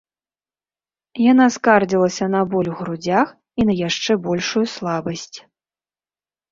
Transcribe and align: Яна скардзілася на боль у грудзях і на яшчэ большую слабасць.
Яна 1.31 1.45
скардзілася 1.57 2.25
на 2.37 2.41
боль 2.55 2.71
у 2.73 2.79
грудзях 2.81 3.27
і 3.61 3.69
на 3.71 3.79
яшчэ 3.87 4.11
большую 4.27 4.67
слабасць. 4.79 5.35